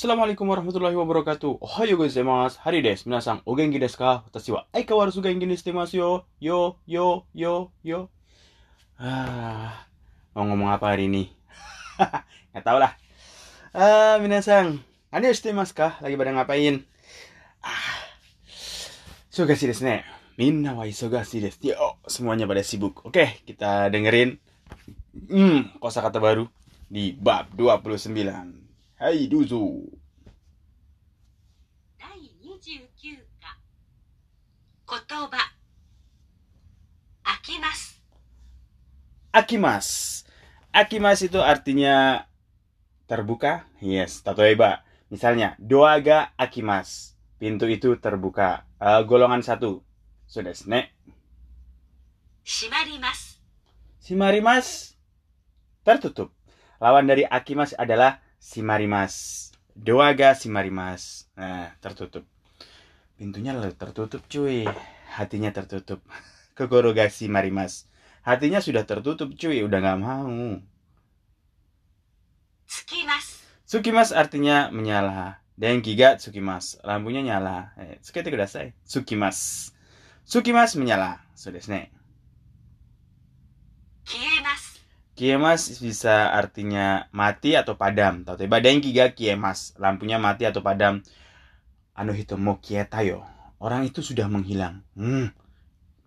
[0.00, 1.60] Assalamualaikum warahmatullahi wabarakatuh.
[1.60, 2.56] Ohayo gozaimasu.
[2.64, 3.04] Hari desu.
[3.04, 4.24] Minasan, o genki desu ka?
[4.24, 6.24] Watashi wa aikawarazu genki ni shite yo.
[6.40, 8.08] Yo, yo, yo, yo.
[8.96, 9.84] Ah,
[10.32, 11.28] mau ngomong apa hari ini?
[12.56, 12.96] Nggak tahu lah.
[13.76, 14.80] Ah, minasan,
[15.12, 16.00] ani shite masu ka?
[16.00, 16.80] Lagi pada ngapain?
[17.60, 18.00] Ah,
[19.28, 20.00] isogashi desu ne.
[20.40, 21.76] Minna wa isogashi desu.
[21.76, 23.04] Yo, semuanya pada sibuk.
[23.04, 24.40] Oke, kita dengerin
[25.28, 26.48] hmm, kosakata baru
[26.88, 28.69] di bab 29.
[28.99, 29.85] Hai duzu.
[31.99, 33.57] 第29課
[34.87, 35.37] 言葉
[37.23, 38.01] 飽きます
[39.35, 40.23] Akimas.
[40.71, 42.23] Akimas itu artinya
[43.03, 43.67] terbuka.
[43.83, 44.87] Yes, tatoeba.
[45.11, 47.19] Misalnya, doaga akimas.
[47.35, 48.63] Pintu itu terbuka.
[48.79, 49.83] Eh, golongan satu.
[50.25, 50.95] Sudah, ne.
[52.45, 53.41] 閉まります
[53.99, 54.93] Simarimas.
[55.83, 56.29] Tertutup.
[56.77, 59.52] Lawan dari akimas adalah Simarimas.
[59.76, 61.28] Doaga Simarimas.
[61.36, 62.24] Nah, tertutup.
[63.20, 64.64] Pintunya lalu tertutup cuy.
[65.12, 66.00] Hatinya tertutup.
[66.56, 67.84] Kokoroga Simarimas.
[68.24, 70.60] Hatinya sudah tertutup cuy, udah gak mau.
[72.64, 73.44] Sukimas.
[73.68, 75.44] Sukimas artinya menyala.
[75.60, 76.80] Dan giga sukimas.
[76.80, 77.76] Lampunya nyala.
[77.76, 79.70] Eh, tsukimas.
[80.24, 81.20] Tsukimas menyala.
[81.36, 81.76] So desu.
[85.20, 88.24] Kiemas bisa artinya mati atau padam.
[88.24, 91.04] Tau tiba dengki giga kiemas, lampunya mati atau padam.
[91.92, 93.20] Ano hitomo kietayo.
[93.60, 94.80] Orang itu sudah menghilang.
[94.96, 95.28] Hmm.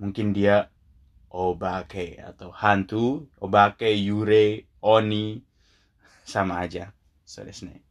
[0.02, 0.74] Mungkin dia
[1.30, 5.46] obake atau hantu, obake, yure, oni
[6.26, 6.90] sama aja.
[7.22, 7.86] So Komi mas.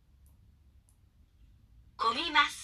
[1.95, 2.55] Komimas.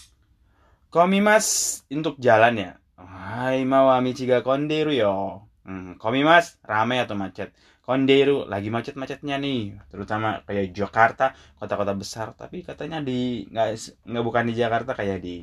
[0.90, 1.46] Komimas
[1.94, 2.74] untuk jalannya.
[2.98, 5.47] Hai mawami ciga konderu yo.
[5.68, 7.50] Hmm, komi mas, rame atau macet.
[7.88, 11.26] kondiru lagi macet-macetnya nih, terutama kayak Jakarta,
[11.58, 12.26] kota-kota besar.
[12.40, 13.68] Tapi katanya di nggak
[14.10, 15.36] nggak bukan di Jakarta kayak di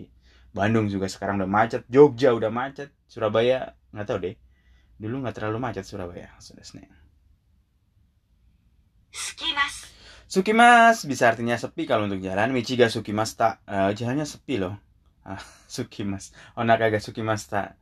[0.57, 3.59] Bandung juga sekarang udah macet, Jogja udah macet, Surabaya
[3.93, 4.35] nggak tahu deh.
[5.01, 6.89] Dulu nggak terlalu macet Surabaya, sudah seneng.
[10.33, 12.49] Suki mas bisa artinya sepi kalau untuk jalan.
[12.53, 14.75] Michiga Sukimas tak uh, jalannya sepi loh.
[15.25, 16.29] Ah, uh, sukimas.
[16.53, 16.63] Oh,
[17.01, 17.73] Suki Mas tak.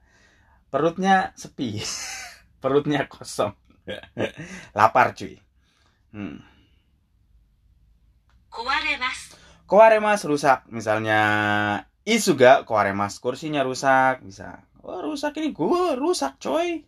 [0.71, 1.83] Perutnya sepi.
[2.63, 3.51] perutnya kosong.
[4.71, 5.35] Lapar cuy.
[6.15, 6.39] Hmm.
[8.47, 9.19] Kuaremas.
[9.67, 10.63] Kuaremas rusak.
[10.71, 11.19] Misalnya
[12.03, 14.23] Isuga kuaremas kursinya rusak.
[14.27, 14.63] Bisa.
[14.83, 15.55] Oh, rusak ini.
[15.55, 16.83] Gue rusak coy.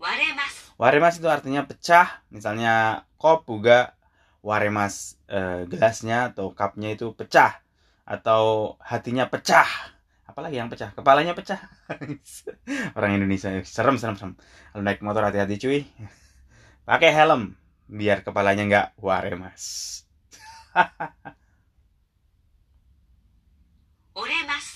[0.00, 0.54] Waremas.
[0.80, 2.24] Waremas itu artinya pecah.
[2.32, 3.94] Misalnya kop juga
[4.40, 7.60] waremas eh, gelasnya atau cupnya itu pecah.
[8.08, 9.68] Atau hatinya pecah
[10.32, 10.96] apalagi yang pecah?
[10.96, 11.60] Kepalanya pecah.
[12.96, 14.34] Orang Indonesia eh, serem serem serem.
[14.72, 15.84] Kalau naik motor hati-hati cuy.
[16.88, 17.54] Pakai helm
[17.92, 20.00] biar kepalanya nggak ware mas
[24.16, 24.66] oremas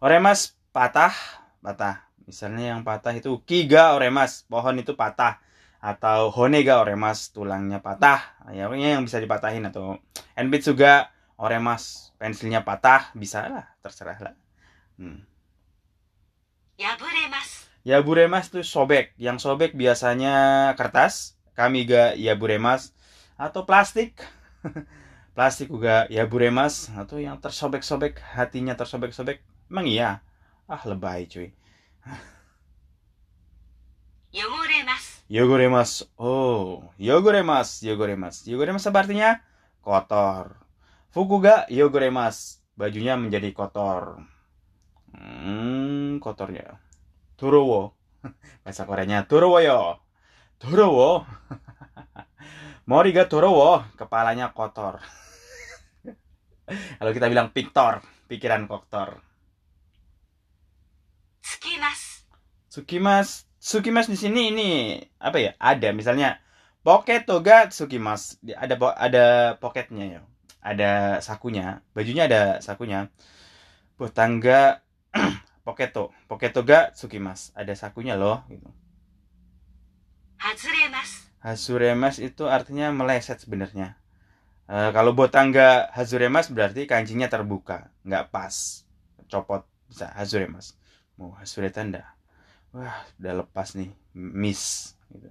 [0.00, 1.12] oh, oremas oh, patah.
[1.60, 2.08] Patah.
[2.24, 5.38] Misalnya yang patah itu kiga oh, oremas pohon itu patah.
[5.82, 8.40] Atau honega oremas tulangnya patah.
[8.56, 10.00] Ya yang bisa dipatahin atau
[10.32, 13.12] enbit juga oremas pensilnya patah.
[13.12, 14.34] Bisa lah terserah lah.
[14.96, 15.24] Hmm.
[16.76, 17.68] Yaburemas.
[17.82, 19.12] Yaburemas itu sobek.
[19.18, 20.34] Yang sobek biasanya
[20.78, 22.92] kertas, kamiga yaburemas
[23.38, 24.18] atau plastik.
[25.36, 29.42] plastik juga yaburemas atau yang tersobek-sobek, hatinya tersobek-sobek.
[29.72, 30.20] Emang iya.
[30.68, 31.50] Ah, lebay cuy.
[34.32, 39.44] Yoguremas, yoguremas, Oh, yoguremas, yoguremas, yoguremas, apa artinya?
[39.84, 40.56] Kotor.
[41.12, 44.24] Fukuga yoguremas, Bajunya menjadi kotor.
[45.12, 46.80] Hmm, kotornya.
[47.36, 47.92] Dorowo.
[48.64, 49.98] Bahasa Koreanya Dorowo yo.
[50.60, 51.26] Dorowo.
[52.90, 54.98] Moriga Dorowo, kepalanya kotor.
[56.98, 59.22] Kalau kita bilang piktor, pikiran kotor.
[61.42, 62.26] Sukimas.
[62.66, 63.28] Sukimas.
[63.62, 64.70] Sukimas di sini ini
[65.22, 65.54] apa ya?
[65.62, 66.42] Ada misalnya
[66.82, 68.42] pocket toga Sukimas.
[68.42, 69.24] Ada ada
[69.62, 70.20] poketnya ya.
[70.58, 71.86] Ada sakunya.
[71.94, 73.06] Bajunya ada sakunya.
[73.94, 74.81] Tetangga
[75.66, 77.52] Poketo, Poketo ga Sukimas.
[77.54, 78.68] Ada sakunya loh gitu.
[80.42, 81.30] Hazuremas.
[81.38, 83.94] Hazuremas itu artinya meleset sebenarnya.
[84.66, 88.82] E, kalau buat tangga Hazuremas berarti kancingnya terbuka, nggak pas.
[89.30, 90.74] Copot bisa Hazuremas.
[91.20, 92.16] Mau oh, hazure tanda.
[92.72, 95.28] Wah, udah lepas nih, miss gitu.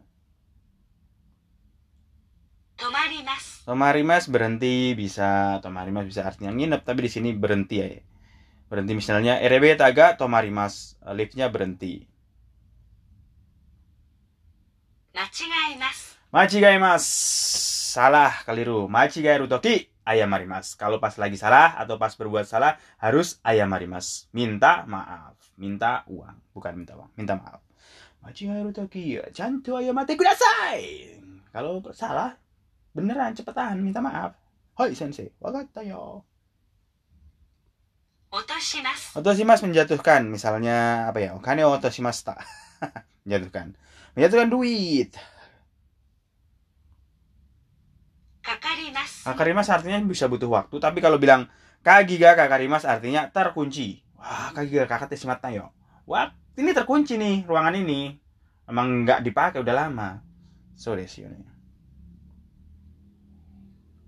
[2.78, 3.66] Tomarimas.
[3.66, 7.90] Tomarimas berhenti bisa, Tomarimas bisa artinya nginep, tapi di sini berhenti ya
[8.72, 12.08] berhenti misalnya eh, RB taga tomarimas eh, liftnya berhenti.
[16.80, 17.06] Mas.
[17.92, 18.88] Salah keliru.
[18.88, 25.36] Machigai rutoki ayamarimas kalau pas lagi salah atau pas berbuat salah harus ayamarimas minta maaf.
[25.60, 26.56] Minta uang.
[26.56, 27.60] Bukan minta uang minta maaf.
[28.24, 31.20] Machigai rutoki cantu ayamate kudasai
[31.52, 32.40] kalau salah
[32.96, 34.32] beneran cepetan minta maaf.
[34.80, 36.24] Hoi sensei wakata yo.
[38.32, 39.20] Otoshimasu.
[39.20, 41.36] Otoshimasu menjatuhkan, misalnya apa ya?
[41.36, 42.40] Okane otoshimasu ta.
[43.28, 43.76] menjatuhkan.
[44.16, 45.12] Menjatuhkan duit.
[48.40, 49.28] Kakarimas.
[49.28, 51.52] Kakarimas artinya bisa butuh waktu, tapi kalau bilang
[51.84, 54.00] kagiga kakarimasu artinya terkunci.
[54.16, 55.68] Wah, kagiga kakate shimatta yo.
[56.08, 58.16] Wah, ini terkunci nih ruangan ini.
[58.64, 60.24] Emang nggak dipakai udah lama.
[60.80, 61.36] So desu yo.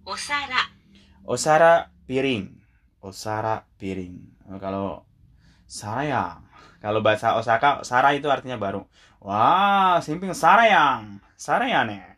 [0.07, 0.71] Osara.
[1.27, 2.62] Osara piring.
[3.03, 4.15] Oh, Osara piring.
[4.47, 5.03] Eh, kalau
[5.67, 6.47] sarayang,
[6.79, 8.87] kalau bahasa Osaka sara itu artinya baru.
[9.19, 12.15] Wah, simping sarayang, sarayane.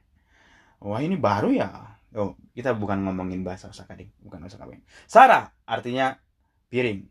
[0.78, 1.98] Wah ini baru ya.
[2.14, 4.86] Oh, kita bukan ngomongin bahasa Osaka deh bukan Osaka piring.
[5.10, 6.22] Sara artinya
[6.70, 7.02] piring.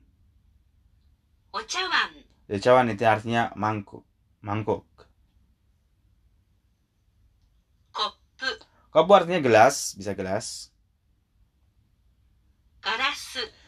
[1.51, 2.11] Ocawan.
[2.47, 4.07] Ocawan itu artinya mangkuk,
[4.39, 4.87] mangkuk.
[7.91, 8.51] Kopu.
[8.95, 10.71] Kopu artinya gelas, bisa gelas.
[12.79, 13.64] Gelas.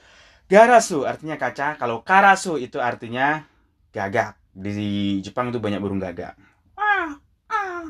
[0.47, 1.75] Garasu artinya kaca.
[1.75, 3.43] Kalau karasu itu artinya
[3.91, 4.39] gagak.
[4.55, 6.39] Di Jepang itu banyak burung gagak.
[6.79, 7.19] Ah,
[7.51, 7.85] ah,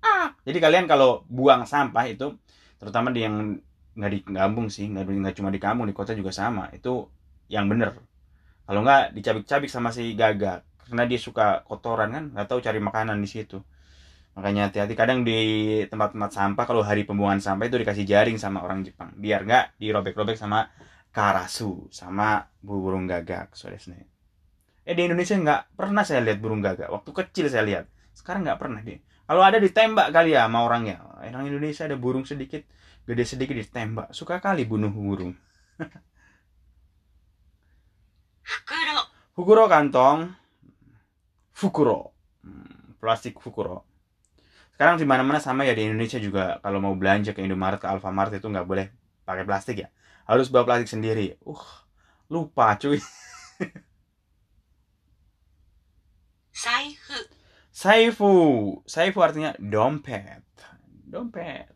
[0.00, 0.28] ah.
[0.46, 2.38] Jadi kalian kalau buang sampah itu,
[2.78, 3.58] terutama di yang
[3.98, 6.70] nggak di kampung sih, nggak nggak cuma di kampung, di kota juga sama.
[6.70, 7.10] Itu
[7.50, 7.98] yang bener.
[8.64, 13.18] Kalau nggak dicabik-cabik sama si gagak, karena dia suka kotoran kan, nggak tahu cari makanan
[13.18, 13.58] di situ.
[14.38, 15.38] Makanya hati-hati kadang di
[15.90, 20.38] tempat-tempat sampah kalau hari pembuangan sampah itu dikasih jaring sama orang Jepang biar nggak dirobek-robek
[20.38, 20.70] sama
[21.10, 23.54] karasu sama burung gagak
[23.90, 24.06] ne.
[24.86, 26.90] Eh di Indonesia nggak pernah saya lihat burung gagak.
[26.90, 27.84] Waktu kecil saya lihat.
[28.14, 28.98] Sekarang nggak pernah deh.
[29.26, 31.02] Kalau ada ditembak kali ya sama orangnya.
[31.22, 32.66] Orang Indonesia ada burung sedikit,
[33.06, 34.10] gede sedikit ditembak.
[34.10, 35.38] Suka kali bunuh burung.
[38.50, 40.34] 袋、Fukuro kantong.
[41.54, 42.12] Fukuro.
[42.42, 43.86] Hmm, plastik fukuro.
[44.74, 48.32] Sekarang di mana-mana sama ya di Indonesia juga kalau mau belanja ke Indomaret ke Alfamart
[48.32, 48.86] itu nggak boleh
[49.28, 49.88] pakai plastik ya
[50.30, 51.34] harus bawa plastik sendiri.
[51.42, 51.58] Uh
[52.30, 53.02] lupa cuy.
[56.54, 57.18] Saifu.
[57.74, 58.32] Saifu.
[58.86, 60.46] Saifu artinya dompet.
[61.10, 61.66] Dompet.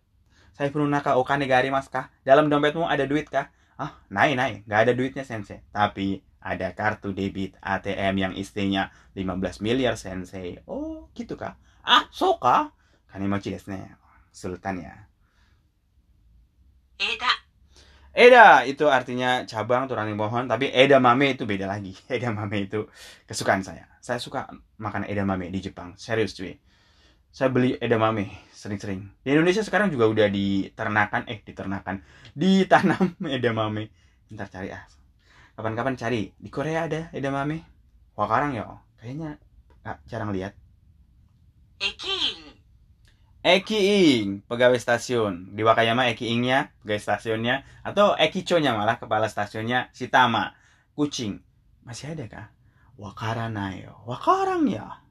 [0.54, 2.14] Saifu naka okane gari mas kah?
[2.22, 3.50] Dalam dompetmu ada duit kah?
[3.74, 5.66] Ah naik naik nggak ada duitnya sensei.
[5.74, 10.62] Tapi ada kartu debit ATM yang istrinya 15 miliar sensei.
[10.70, 11.58] Oh gitu kah?
[11.82, 12.70] Ah suka?
[12.70, 13.38] kah?
[13.42, 13.98] Desu ne.
[14.30, 14.94] sultan ya.
[17.02, 17.33] Eda.
[18.14, 21.98] Eda itu artinya cabang ranting pohon, tapi edamame itu beda lagi.
[22.14, 22.86] Edamame itu
[23.26, 23.90] kesukaan saya.
[23.98, 24.46] Saya suka
[24.78, 25.98] makan edamame di Jepang.
[25.98, 26.54] Serius cuy.
[27.34, 29.10] Saya beli edamame sering-sering.
[29.26, 32.06] Di Indonesia sekarang juga udah diternakan, eh diternakan,
[32.38, 33.90] ditanam edamame.
[34.30, 34.86] Ntar cari ah.
[35.58, 36.30] Kapan-kapan cari.
[36.38, 37.66] Di Korea ada edamame.
[38.14, 38.78] Wakarang ya.
[39.02, 39.42] Kayaknya
[39.82, 40.54] ah, jarang lihat.
[41.84, 42.23] 駅員、
[43.44, 45.52] Eki Ing, pegawai stasiun.
[45.52, 47.60] Di Wakayama Eki Ingnya, pegawai stasiunnya.
[47.84, 50.56] Atau Eki Chonya malah, kepala stasiunnya si Tama
[50.96, 51.44] Kucing.
[51.84, 52.46] Masih ada kah?
[52.96, 54.00] Wakaranayo.
[54.08, 55.04] Wakarang ya.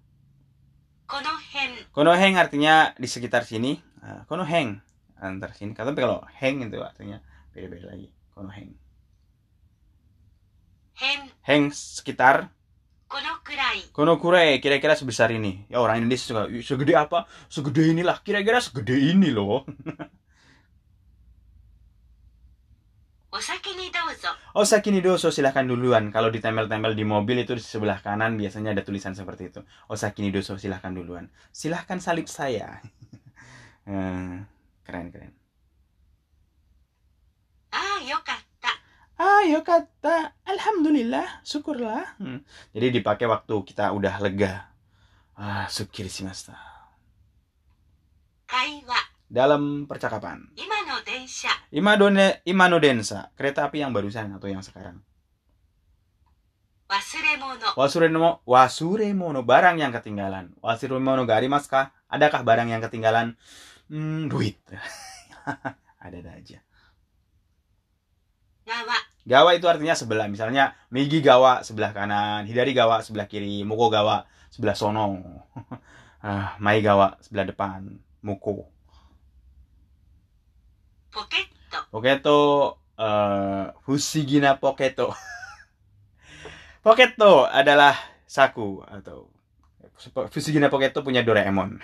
[1.05, 1.93] Konoheng.
[1.93, 3.77] Konoheng artinya di sekitar sini.
[4.01, 4.81] Eh, Konoheng.
[5.21, 5.77] Antar sini.
[5.77, 7.21] Tapi kalau heng itu artinya
[7.53, 8.09] beda-beda lagi.
[8.33, 8.73] Konoheng.
[10.97, 11.21] Heng.
[11.45, 12.49] Heng sekitar
[13.73, 13.91] kurai.
[13.91, 15.65] Kono kurai, kira-kira sebesar ini.
[15.69, 17.25] Ya orang Indonesia suka segede apa?
[17.49, 18.21] Segede inilah.
[18.21, 19.65] Kira-kira segede ini loh.
[23.33, 24.29] Osaki ni dozo.
[24.53, 26.13] Osaki ni dozo silahkan duluan.
[26.13, 29.65] Kalau ditempel-tempel di mobil itu di sebelah kanan biasanya ada tulisan seperti itu.
[29.89, 31.33] Osaki ni dozo silahkan duluan.
[31.49, 32.77] Silahkan salib saya.
[33.83, 34.39] Eh,
[34.87, 35.42] keren keren.
[39.17, 42.17] ayo kata alhamdulillah syukurlah.
[42.17, 42.41] Hmm.
[42.73, 44.69] jadi dipakai waktu kita udah lega.
[45.33, 46.53] Ah sukir shimashita
[48.45, 48.99] Kaiwa.
[49.25, 50.45] dalam percakapan.
[50.53, 55.01] Imano densha imadone imano densa kereta api yang barusan atau yang sekarang?
[57.73, 58.45] Wasuremono.
[58.45, 60.53] Wasuremono barang yang ketinggalan.
[60.61, 63.33] Wasuremono gari maska, adakah barang yang ketinggalan?
[63.89, 64.61] Hmm, duit.
[66.03, 66.61] Ada aja.
[68.63, 68.97] Gawa.
[69.23, 70.27] Gawa itu artinya sebelah.
[70.27, 75.19] Misalnya Migi Gawa sebelah kanan, Hidari Gawa sebelah kiri, Moko Gawa sebelah sono.
[76.27, 77.87] ah, Mai Gawa sebelah depan,
[78.23, 78.67] Moko.
[81.13, 81.79] Poketo.
[81.93, 82.37] Poketo
[82.97, 85.13] uh, Fushigina Poketo.
[86.85, 87.95] Poketo adalah
[88.27, 89.31] saku atau
[90.33, 91.79] Fusigina Poketo punya Doraemon.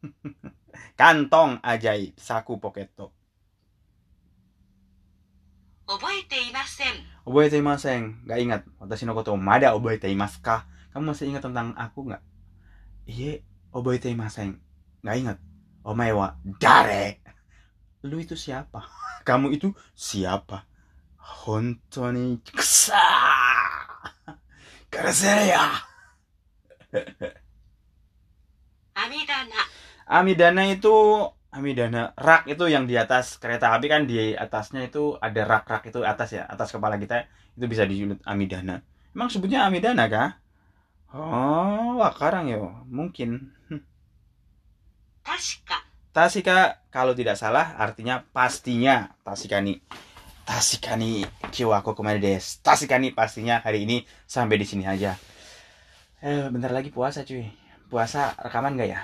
[1.00, 3.19] Kantong ajaib saku Poketo.
[6.29, 8.61] 覚えていません Oboete imaseng, gak ingat.
[8.77, 10.69] Watashi no koto mada oboete imasu ka?
[10.93, 12.21] Kamu masih ingat tentang aku nggak?
[13.09, 13.41] Iya,
[13.73, 14.61] oboete imaseng.
[15.01, 15.37] Gak ingat.
[15.81, 17.25] Omae wa dare?
[18.05, 18.85] Lu itu siapa?
[19.25, 20.69] Kamu itu siapa?
[21.17, 23.01] Hontoni kusa.
[24.93, 25.65] Karasere ya.
[28.95, 29.51] 網棚
[30.07, 30.93] Amidana itu
[31.50, 32.14] Amidana.
[32.14, 36.34] Rak itu yang di atas kereta api kan di atasnya itu ada rak-rak itu atas
[36.34, 37.26] ya atas kepala kita.
[37.58, 38.86] Itu bisa disebut Amidana.
[39.10, 40.38] Emang sebutnya Amidana kah?
[41.10, 43.50] Oh wakarang yo mungkin.
[45.20, 45.78] 確か
[46.10, 46.82] Tasika.
[46.90, 49.14] Kalau tidak salah artinya pastinya.
[49.22, 49.78] Tasikani.
[50.42, 51.22] Tasikani.
[51.54, 52.58] Kiwako ke mana des?
[52.66, 55.14] Tasikani pastinya hari ini sampai di sini aja.
[56.18, 57.46] Eh bentar lagi puasa cuy.
[57.86, 59.00] Puasa rekaman gak ya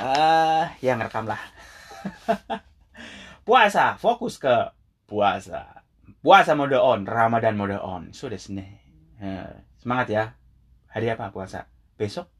[0.00, 1.42] ah ya ngerekam lah.
[3.44, 4.72] Puasa fokus ke
[5.04, 5.84] puasa.
[6.24, 8.10] Puasa mode on Ramadan mode on.
[8.16, 8.64] Sudah sini.
[9.76, 10.24] Semangat ya.
[10.94, 11.66] Hari apa puasa?
[11.98, 12.30] Besok?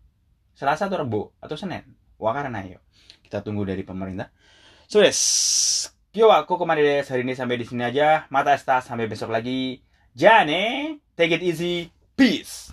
[0.54, 1.82] Selasa atau Rabu atau Senin?
[2.16, 2.78] Wakarana ayo.
[3.20, 4.30] Kita tunggu dari pemerintah.
[4.86, 5.10] Sudah.
[6.14, 8.30] Yo, aku des hari ini sampai di sini aja.
[8.30, 9.82] Mata Esta sampai besok lagi.
[10.14, 11.90] Jane, take it easy.
[12.14, 12.70] Peace.